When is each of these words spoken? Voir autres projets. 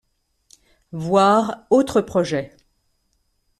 Voir 0.93 1.67
autres 1.69 2.01
projets. 2.01 2.57